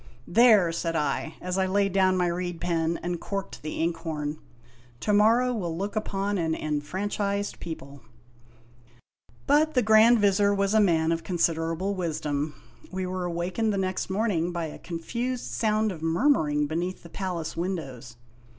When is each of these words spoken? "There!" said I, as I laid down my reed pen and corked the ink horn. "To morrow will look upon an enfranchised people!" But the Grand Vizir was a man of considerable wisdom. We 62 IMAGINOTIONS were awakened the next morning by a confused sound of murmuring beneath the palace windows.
"There!" 0.27 0.71
said 0.71 0.95
I, 0.95 1.35
as 1.41 1.59
I 1.59 1.67
laid 1.67 1.93
down 1.93 2.17
my 2.17 2.25
reed 2.25 2.59
pen 2.59 2.99
and 3.03 3.19
corked 3.21 3.61
the 3.61 3.79
ink 3.83 3.97
horn. 3.97 4.39
"To 5.01 5.13
morrow 5.13 5.53
will 5.53 5.77
look 5.77 5.95
upon 5.95 6.39
an 6.39 6.55
enfranchised 6.55 7.59
people!" 7.59 8.01
But 9.45 9.75
the 9.75 9.83
Grand 9.83 10.17
Vizir 10.17 10.55
was 10.55 10.73
a 10.73 10.79
man 10.81 11.11
of 11.11 11.23
considerable 11.23 11.93
wisdom. 11.93 12.55
We 12.55 12.81
62 12.81 12.83
IMAGINOTIONS 13.03 13.11
were 13.11 13.25
awakened 13.25 13.73
the 13.73 13.77
next 13.77 14.09
morning 14.09 14.51
by 14.51 14.65
a 14.65 14.79
confused 14.79 15.45
sound 15.45 15.91
of 15.91 16.01
murmuring 16.01 16.65
beneath 16.65 17.03
the 17.03 17.09
palace 17.09 17.55
windows. 17.55 18.15